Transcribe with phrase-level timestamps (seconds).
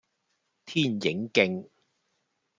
[0.65, 1.69] 天影徑